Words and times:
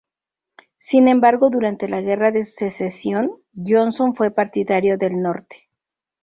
Sin 0.79 1.07
embargo, 1.07 1.51
durante 1.51 1.87
la 1.87 2.01
Guerra 2.01 2.31
de 2.31 2.43
Secesión, 2.43 3.33
Johnson 3.55 4.15
fue 4.15 4.31
partidario 4.31 4.97
del 4.97 5.21
norte. 5.21 5.69